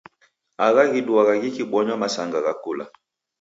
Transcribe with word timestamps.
Agha 0.65 0.83
ghiduagha 0.91 1.33
ghikibonywa 1.41 1.95
masanga 2.03 2.37
gha 2.45 2.53
kula. 2.63 2.85